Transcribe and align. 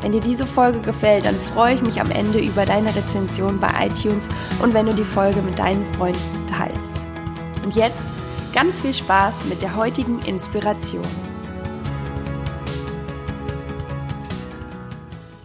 Wenn 0.00 0.12
dir 0.12 0.20
diese 0.20 0.46
Folge 0.46 0.80
gefällt, 0.80 1.24
dann 1.24 1.34
freue 1.54 1.74
ich 1.74 1.82
mich 1.82 2.00
am 2.00 2.10
Ende 2.10 2.40
über 2.40 2.64
deine 2.64 2.94
Rezension 2.94 3.60
bei 3.60 3.86
iTunes 3.86 4.28
und 4.62 4.74
wenn 4.74 4.86
du 4.86 4.94
die 4.94 5.04
Folge 5.04 5.42
mit 5.42 5.58
deinen 5.58 5.84
Freunden 5.94 6.46
teilst. 6.48 6.90
Und 7.62 7.74
jetzt 7.74 8.08
Ganz 8.52 8.80
viel 8.80 8.92
Spaß 8.92 9.44
mit 9.48 9.62
der 9.62 9.76
heutigen 9.76 10.18
Inspiration. 10.22 11.06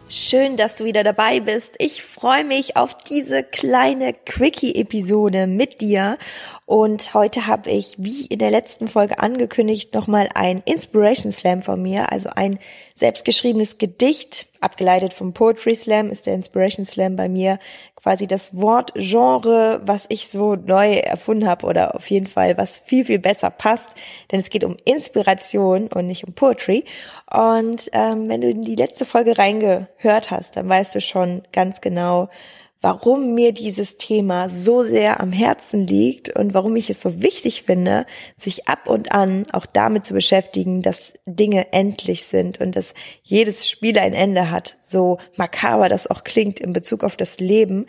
Schön, 0.10 0.58
dass 0.58 0.78
du 0.78 0.86
wieder 0.86 1.04
dabei 1.04 1.40
bist. 1.40 1.76
Ich 1.78 2.02
freue 2.26 2.44
mich 2.44 2.76
auf 2.76 2.98
diese 2.98 3.44
kleine 3.44 4.12
Quickie-Episode 4.12 5.46
mit 5.46 5.80
dir. 5.80 6.18
Und 6.66 7.14
heute 7.14 7.46
habe 7.46 7.70
ich, 7.70 7.98
wie 8.00 8.26
in 8.26 8.40
der 8.40 8.50
letzten 8.50 8.88
Folge 8.88 9.20
angekündigt, 9.20 9.94
nochmal 9.94 10.30
ein 10.34 10.64
Inspiration 10.66 11.32
Slam 11.32 11.62
von 11.62 11.80
mir, 11.80 12.12
also 12.12 12.30
ein 12.36 12.58
selbstgeschriebenes 12.96 13.78
Gedicht, 13.78 14.48
abgeleitet 14.60 15.14
vom 15.14 15.34
Poetry 15.34 15.76
Slam, 15.76 16.10
ist 16.10 16.26
der 16.26 16.34
Inspiration 16.34 16.88
Slam 16.88 17.16
bei 17.16 17.30
mir 17.30 17.60
quasi 18.06 18.28
das 18.28 18.56
Wortgenre, 18.56 19.82
was 19.84 20.06
ich 20.10 20.28
so 20.28 20.54
neu 20.56 20.94
erfunden 20.94 21.48
habe 21.48 21.66
oder 21.66 21.96
auf 21.96 22.08
jeden 22.12 22.28
Fall, 22.28 22.56
was 22.56 22.78
viel, 22.78 23.04
viel 23.04 23.18
besser 23.18 23.50
passt, 23.50 23.90
denn 24.32 24.40
es 24.40 24.52
geht 24.52 24.64
um 24.64 24.78
Inspiration 24.86 25.88
und 25.88 26.06
nicht 26.06 26.24
um 26.24 26.34
Poetry. 26.34 26.86
Und 27.32 27.90
ähm, 27.94 28.30
wenn 28.30 28.42
du 28.42 28.50
in 28.52 28.64
die 28.64 28.76
letzte 28.76 29.06
Folge 29.06 29.40
reingehört 29.40 30.30
hast, 30.30 30.56
dann 30.56 30.70
weißt 30.70 30.94
du 30.94 31.02
schon 31.02 31.42
ganz 31.52 31.82
genau, 31.82 32.15
warum 32.86 33.34
mir 33.34 33.52
dieses 33.52 33.98
Thema 33.98 34.48
so 34.48 34.84
sehr 34.84 35.20
am 35.20 35.32
Herzen 35.32 35.88
liegt 35.88 36.30
und 36.30 36.54
warum 36.54 36.76
ich 36.76 36.92
es 36.92 37.02
so 37.02 37.20
wichtig 37.20 37.64
finde, 37.64 38.06
sich 38.38 38.68
ab 38.68 38.88
und 38.88 39.12
an 39.12 39.48
auch 39.52 39.66
damit 39.66 40.06
zu 40.06 40.14
beschäftigen, 40.14 40.84
dass 40.84 41.14
Dinge 41.26 41.74
endlich 41.74 42.26
sind 42.26 42.62
und 42.62 42.76
dass 42.76 42.94
jedes 43.24 43.68
Spiel 43.68 43.98
ein 43.98 44.14
Ende 44.14 44.52
hat, 44.52 44.78
so 44.90 45.18
makaber 45.38 45.90
das 45.90 46.10
auch 46.10 46.24
klingt 46.24 46.60
in 46.60 46.74
Bezug 46.74 47.04
auf 47.04 47.18
das 47.18 47.40
Leben. 47.40 47.88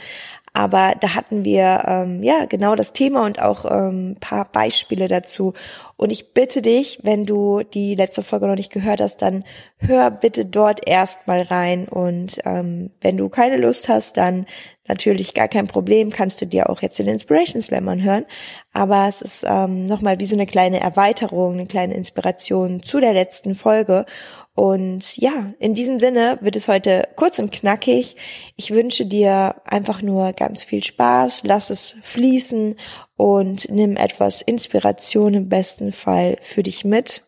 Aber 0.56 0.94
da 0.98 1.14
hatten 1.14 1.44
wir 1.44 1.82
ähm, 1.86 2.22
ja 2.22 2.46
genau 2.46 2.76
das 2.76 2.94
Thema 2.94 3.26
und 3.26 3.42
auch 3.42 3.70
ähm, 3.70 4.16
paar 4.20 4.46
Beispiele 4.50 5.06
dazu. 5.06 5.52
Und 5.98 6.10
ich 6.10 6.32
bitte 6.32 6.62
dich, 6.62 7.00
wenn 7.02 7.26
du 7.26 7.62
die 7.62 7.94
letzte 7.94 8.22
Folge 8.22 8.46
noch 8.46 8.54
nicht 8.54 8.72
gehört 8.72 9.02
hast, 9.02 9.20
dann 9.20 9.44
hör 9.76 10.10
bitte 10.10 10.46
dort 10.46 10.88
erstmal 10.88 11.42
rein. 11.42 11.86
Und 11.86 12.38
ähm, 12.46 12.90
wenn 13.02 13.18
du 13.18 13.28
keine 13.28 13.58
Lust 13.58 13.90
hast, 13.90 14.16
dann 14.16 14.46
natürlich 14.88 15.34
gar 15.34 15.48
kein 15.48 15.66
Problem, 15.66 16.08
kannst 16.08 16.40
du 16.40 16.46
dir 16.46 16.70
auch 16.70 16.80
jetzt 16.80 16.98
den 16.98 17.08
Inspiration 17.08 17.60
Slam 17.60 17.86
anhören. 17.88 18.24
Aber 18.72 19.08
es 19.08 19.20
ist 19.20 19.44
ähm, 19.46 19.84
nochmal 19.84 20.20
wie 20.20 20.26
so 20.26 20.36
eine 20.36 20.46
kleine 20.46 20.80
Erweiterung, 20.80 21.52
eine 21.52 21.66
kleine 21.66 21.94
Inspiration 21.94 22.82
zu 22.82 22.98
der 23.00 23.12
letzten 23.12 23.54
Folge. 23.54 24.06
Und 24.56 25.18
ja, 25.18 25.52
in 25.58 25.74
diesem 25.74 26.00
Sinne 26.00 26.38
wird 26.40 26.56
es 26.56 26.66
heute 26.66 27.06
kurz 27.14 27.38
und 27.38 27.52
knackig. 27.52 28.16
Ich 28.56 28.70
wünsche 28.70 29.04
dir 29.04 29.56
einfach 29.66 30.00
nur 30.00 30.32
ganz 30.32 30.62
viel 30.62 30.82
Spaß, 30.82 31.42
lass 31.44 31.68
es 31.68 31.94
fließen 32.02 32.74
und 33.18 33.68
nimm 33.68 33.98
etwas 33.98 34.40
Inspiration 34.40 35.34
im 35.34 35.50
besten 35.50 35.92
Fall 35.92 36.38
für 36.40 36.62
dich 36.62 36.86
mit. 36.86 37.22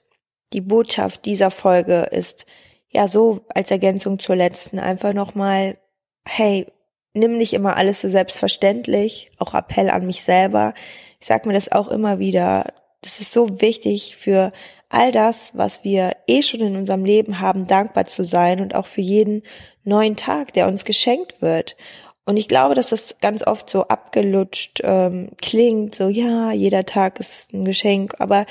Die 0.55 0.63
Botschaft 0.63 1.27
dieser 1.27 1.51
Folge 1.51 2.09
ist 2.11 2.47
ja 2.89 3.07
so 3.07 3.45
als 3.51 3.71
Ergänzung 3.71 4.19
zur 4.19 4.37
letzten 4.37 4.79
einfach 4.79 5.13
nochmal, 5.13 5.77
hey, 6.25 6.67
nimm 7.13 7.37
nicht 7.37 7.53
immer 7.53 7.77
alles 7.77 8.01
so 8.01 8.09
selbstverständlich, 8.09 9.33
auch 9.37 9.53
Appell 9.53 9.91
an 9.91 10.07
mich 10.07 10.23
selber. 10.23 10.73
Ich 11.21 11.27
sag 11.27 11.45
mir 11.45 11.53
das 11.53 11.71
auch 11.71 11.89
immer 11.89 12.21
wieder. 12.21 12.73
Das 13.03 13.21
ist 13.21 13.33
so 13.33 13.61
wichtig 13.61 14.17
für 14.17 14.51
all 14.89 15.13
das, 15.13 15.53
was 15.55 15.85
wir 15.85 16.17
eh 16.27 16.43
schon 16.43 16.61
in 16.61 16.77
unserem 16.77 17.05
Leben 17.05 17.41
haben, 17.41 17.67
dankbar 17.67 18.07
zu 18.07 18.25
sein 18.25 18.61
und 18.61 18.75
auch 18.75 18.87
für 18.87 19.01
jeden 19.01 19.43
neuen 19.85 20.17
Tag, 20.17 20.53
der 20.53 20.67
uns 20.67 20.85
geschenkt 20.85 21.41
wird. 21.41 21.77
Und 22.25 22.37
ich 22.37 22.49
glaube, 22.49 22.75
dass 22.75 22.91
das 22.91 23.17
ganz 23.21 23.47
oft 23.47 23.71
so 23.71 23.85
abgelutscht 23.85 24.81
ähm, 24.85 25.31
klingt, 25.41 25.95
so 25.95 26.09
ja, 26.09 26.53
jeder 26.53 26.85
Tag 26.85 27.21
ist 27.21 27.53
ein 27.55 27.65
Geschenk, 27.65 28.17
aber 28.19 28.45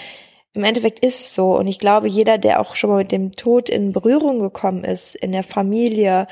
im 0.53 0.63
Endeffekt 0.63 1.05
ist 1.05 1.19
es 1.19 1.35
so. 1.35 1.55
Und 1.55 1.67
ich 1.67 1.77
glaube, 1.77 2.07
jeder, 2.07 2.39
der 2.39 2.59
auch 2.59 2.75
schon 2.75 2.89
mal 2.89 2.97
mit 2.97 3.11
dem 3.11 3.33
Tod 3.33 3.69
in 3.69 3.93
Berührung 3.93 4.39
gekommen 4.39 4.83
ist, 4.83 5.13
in 5.15 5.31
der 5.31 5.43
Familie, 5.43 6.27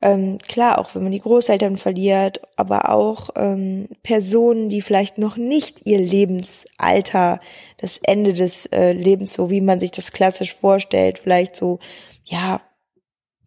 ähm, 0.00 0.38
klar, 0.38 0.78
auch 0.78 0.94
wenn 0.94 1.02
man 1.02 1.12
die 1.12 1.20
Großeltern 1.20 1.76
verliert, 1.76 2.40
aber 2.56 2.90
auch 2.90 3.30
ähm, 3.36 3.88
Personen, 4.02 4.68
die 4.68 4.80
vielleicht 4.80 5.18
noch 5.18 5.36
nicht 5.36 5.86
ihr 5.86 5.98
Lebensalter, 5.98 7.40
das 7.78 7.98
Ende 8.04 8.32
des 8.32 8.66
äh, 8.66 8.92
Lebens, 8.92 9.34
so 9.34 9.50
wie 9.50 9.60
man 9.60 9.80
sich 9.80 9.90
das 9.90 10.12
klassisch 10.12 10.54
vorstellt, 10.54 11.18
vielleicht 11.18 11.56
so, 11.56 11.80
ja, 12.24 12.60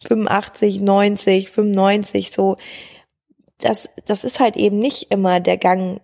85, 0.06 0.82
90, 0.82 1.52
95, 1.52 2.32
so, 2.32 2.58
das, 3.60 3.88
das 4.06 4.24
ist 4.26 4.40
halt 4.40 4.58
eben 4.58 4.80
nicht 4.80 5.12
immer 5.12 5.40
der 5.40 5.58
Gang 5.58 6.02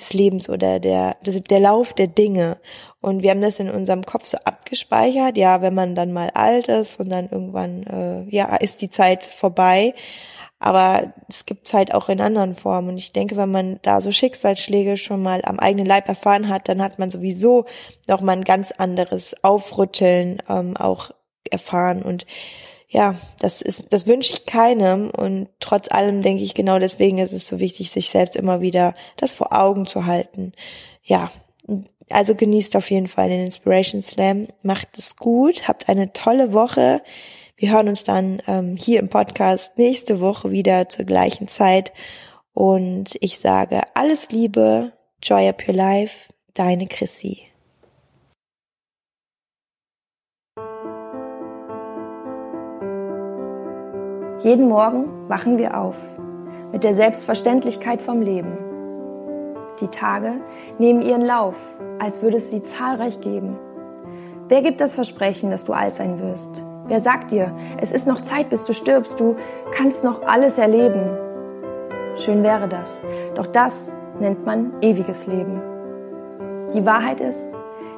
des 0.00 0.12
Lebens 0.12 0.48
oder 0.48 0.80
der, 0.80 1.16
der 1.22 1.60
Lauf 1.60 1.92
der 1.92 2.08
Dinge. 2.08 2.58
Und 3.00 3.22
wir 3.22 3.30
haben 3.30 3.40
das 3.40 3.60
in 3.60 3.70
unserem 3.70 4.04
Kopf 4.04 4.26
so 4.26 4.38
abgespeichert, 4.44 5.36
ja, 5.36 5.62
wenn 5.62 5.74
man 5.74 5.94
dann 5.94 6.12
mal 6.12 6.30
alt 6.30 6.68
ist 6.68 7.00
und 7.00 7.08
dann 7.08 7.28
irgendwann, 7.30 7.84
äh, 7.84 8.34
ja, 8.34 8.56
ist 8.56 8.82
die 8.82 8.90
Zeit 8.90 9.24
vorbei. 9.24 9.94
Aber 10.62 11.14
es 11.26 11.46
gibt 11.46 11.66
Zeit 11.66 11.94
auch 11.94 12.10
in 12.10 12.20
anderen 12.20 12.54
Formen. 12.54 12.90
Und 12.90 12.98
ich 12.98 13.12
denke, 13.12 13.36
wenn 13.38 13.50
man 13.50 13.78
da 13.80 14.02
so 14.02 14.12
Schicksalsschläge 14.12 14.98
schon 14.98 15.22
mal 15.22 15.40
am 15.44 15.58
eigenen 15.58 15.86
Leib 15.86 16.06
erfahren 16.06 16.48
hat, 16.48 16.68
dann 16.68 16.82
hat 16.82 16.98
man 16.98 17.10
sowieso 17.10 17.64
noch 18.06 18.20
mal 18.20 18.32
ein 18.32 18.44
ganz 18.44 18.70
anderes 18.70 19.34
Aufrütteln 19.42 20.42
ähm, 20.50 20.76
auch 20.76 21.12
erfahren. 21.50 22.02
Und 22.02 22.26
ja, 22.92 23.14
das 23.38 23.62
ist, 23.62 23.92
das 23.92 24.08
wünsche 24.08 24.32
ich 24.32 24.46
keinem 24.46 25.10
und 25.10 25.48
trotz 25.60 25.88
allem 25.90 26.22
denke 26.22 26.42
ich 26.42 26.54
genau 26.54 26.80
deswegen 26.80 27.18
ist 27.18 27.32
es 27.32 27.46
so 27.46 27.60
wichtig, 27.60 27.88
sich 27.90 28.10
selbst 28.10 28.34
immer 28.34 28.60
wieder 28.60 28.96
das 29.16 29.32
vor 29.32 29.52
Augen 29.52 29.86
zu 29.86 30.06
halten. 30.06 30.52
Ja, 31.04 31.30
also 32.08 32.34
genießt 32.34 32.74
auf 32.74 32.90
jeden 32.90 33.06
Fall 33.06 33.28
den 33.28 33.44
Inspiration 33.44 34.02
Slam, 34.02 34.48
macht 34.62 34.98
es 34.98 35.14
gut, 35.14 35.68
habt 35.68 35.88
eine 35.88 36.12
tolle 36.12 36.52
Woche. 36.52 37.00
Wir 37.56 37.70
hören 37.70 37.88
uns 37.88 38.02
dann 38.02 38.42
ähm, 38.48 38.76
hier 38.76 38.98
im 38.98 39.08
Podcast 39.08 39.78
nächste 39.78 40.20
Woche 40.20 40.50
wieder 40.50 40.88
zur 40.88 41.04
gleichen 41.04 41.46
Zeit 41.46 41.92
und 42.54 43.16
ich 43.20 43.38
sage 43.38 43.82
alles 43.94 44.30
Liebe, 44.30 44.92
Joy 45.22 45.48
up 45.48 45.62
your 45.68 45.74
life, 45.74 46.32
deine 46.54 46.88
Chrissy. 46.88 47.49
Jeden 54.42 54.70
Morgen 54.70 55.28
wachen 55.28 55.58
wir 55.58 55.76
auf 55.76 55.96
mit 56.72 56.82
der 56.82 56.94
Selbstverständlichkeit 56.94 58.00
vom 58.00 58.22
Leben. 58.22 58.56
Die 59.82 59.88
Tage 59.88 60.32
nehmen 60.78 61.02
ihren 61.02 61.26
Lauf, 61.26 61.56
als 61.98 62.22
würde 62.22 62.38
es 62.38 62.48
sie 62.48 62.62
zahlreich 62.62 63.20
geben. 63.20 63.58
Wer 64.48 64.62
gibt 64.62 64.80
das 64.80 64.94
Versprechen, 64.94 65.50
dass 65.50 65.66
du 65.66 65.74
alt 65.74 65.94
sein 65.94 66.22
wirst? 66.22 66.50
Wer 66.86 67.02
sagt 67.02 67.32
dir, 67.32 67.54
es 67.82 67.92
ist 67.92 68.06
noch 68.06 68.22
Zeit, 68.22 68.48
bis 68.48 68.64
du 68.64 68.72
stirbst, 68.72 69.20
du 69.20 69.36
kannst 69.72 70.04
noch 70.04 70.22
alles 70.26 70.56
erleben? 70.56 71.10
Schön 72.16 72.42
wäre 72.42 72.66
das, 72.66 73.02
doch 73.34 73.46
das 73.46 73.94
nennt 74.20 74.46
man 74.46 74.72
ewiges 74.80 75.26
Leben. 75.26 75.60
Die 76.72 76.86
Wahrheit 76.86 77.20
ist, 77.20 77.38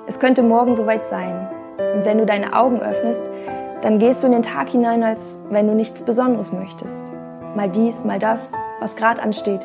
es 0.08 0.18
könnte 0.18 0.42
morgen 0.42 0.74
soweit 0.74 1.04
sein. 1.04 1.48
Und 1.94 2.04
wenn 2.04 2.18
du 2.18 2.26
deine 2.26 2.52
Augen 2.52 2.80
öffnest, 2.80 3.22
dann 3.82 3.98
gehst 3.98 4.22
du 4.22 4.26
in 4.26 4.32
den 4.32 4.44
Tag 4.44 4.68
hinein, 4.68 5.02
als 5.02 5.36
wenn 5.50 5.66
du 5.66 5.74
nichts 5.74 6.02
Besonderes 6.02 6.52
möchtest. 6.52 7.12
Mal 7.56 7.68
dies, 7.68 8.04
mal 8.04 8.20
das, 8.20 8.52
was 8.80 8.94
gerade 8.96 9.20
ansteht. 9.20 9.60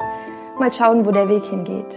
Mal 0.59 0.71
schauen, 0.71 1.05
wo 1.05 1.11
der 1.11 1.29
Weg 1.29 1.43
hingeht. 1.45 1.95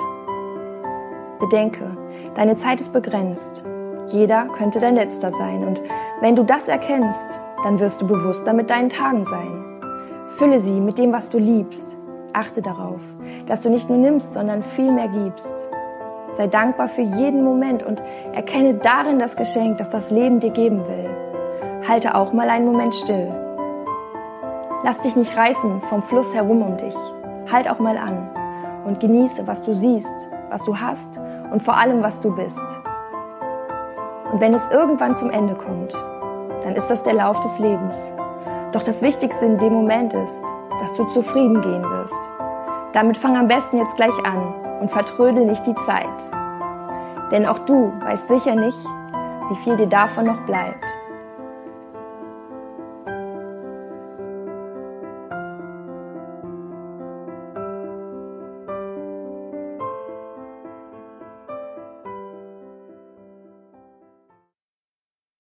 Bedenke, 1.41 1.97
deine 2.35 2.57
Zeit 2.57 2.81
ist 2.81 2.93
begrenzt. 2.93 3.65
Jeder 4.09 4.47
könnte 4.57 4.81
dein 4.81 4.97
letzter 4.97 5.33
sein. 5.33 5.67
Und 5.67 5.81
wenn 6.21 6.37
du 6.37 6.43
das 6.45 6.69
erkennst, 6.69 7.41
dann 7.65 7.81
wirst 7.81 8.03
du 8.03 8.07
bewusster 8.07 8.53
mit 8.53 8.69
deinen 8.69 8.91
Tagen 8.91 9.25
sein. 9.25 9.81
Fülle 10.29 10.61
sie 10.61 10.79
mit 10.79 10.99
dem, 10.99 11.13
was 11.13 11.31
du 11.31 11.39
liebst. 11.39 11.97
Achte 12.35 12.61
darauf, 12.61 13.01
dass 13.47 13.63
du 13.63 13.71
nicht 13.71 13.89
nur 13.89 13.99
nimmst, 13.99 14.35
sondern 14.35 14.63
viel 14.63 14.93
mehr 14.93 15.09
gibst. 15.09 15.55
Sei 16.37 16.47
dankbar 16.47 16.89
für 16.89 17.03
jeden 17.03 17.43
Moment 17.43 17.83
und 17.83 18.03
erkenne 18.35 18.75
darin 18.75 19.19
das 19.19 19.37
Geschenk, 19.37 19.79
das 19.79 19.89
das 19.89 20.11
Leben 20.11 20.39
dir 20.39 20.51
geben 20.51 20.87
will 20.87 21.30
halte 21.89 22.15
auch 22.15 22.33
mal 22.33 22.51
einen 22.51 22.67
Moment 22.67 22.95
still. 22.95 23.33
Lass 24.83 24.99
dich 25.01 25.17
nicht 25.17 25.37
reißen 25.37 25.83
vom 25.83 26.03
Fluss 26.03 26.35
herum 26.35 26.63
um 26.63 26.77
dich. 26.77 26.97
Halt 27.51 27.69
auch 27.71 27.79
mal 27.79 27.99
an 27.99 28.29
und 28.85 29.01
genieße, 29.01 29.47
was 29.47 29.63
du 29.63 29.75
siehst, 29.75 30.29
was 30.51 30.63
du 30.65 30.79
hast 30.79 31.09
und 31.53 31.63
vor 31.63 31.77
allem, 31.77 32.03
was 32.03 32.21
du 32.21 32.35
bist. 32.35 32.59
Und 34.33 34.41
wenn 34.41 34.55
es 34.55 34.69
irgendwann 34.71 35.15
zum 35.15 35.31
Ende 35.31 35.55
kommt, 35.55 35.93
dann 36.63 36.77
ist 36.77 36.89
das 36.89 37.03
der 37.03 37.15
Lauf 37.15 37.41
des 37.41 37.59
Lebens. 37.59 37.97
Doch 38.73 38.83
das 38.83 39.03
Wichtigste 39.03 39.45
in 39.45 39.59
dem 39.59 39.73
Moment 39.73 40.15
ist, 40.15 40.43
dass 40.81 40.95
du 40.95 41.05
zufrieden 41.07 41.61
gehen 41.61 41.83
wirst. 41.83 42.21
Damit 42.93 43.17
fang 43.17 43.37
am 43.37 43.49
besten 43.49 43.79
jetzt 43.79 43.97
gleich 43.97 44.17
an 44.25 44.55
und 44.81 44.91
vertrödel 44.91 45.45
nicht 45.45 45.67
die 45.67 45.75
Zeit. 45.87 46.07
Denn 47.31 47.47
auch 47.47 47.59
du 47.61 47.93
weißt 48.01 48.29
sicher 48.29 48.55
nicht, 48.55 48.79
wie 49.51 49.57
viel 49.57 49.77
dir 49.77 49.87
davon 49.87 50.27
noch 50.27 50.41
bleibt. 50.47 50.85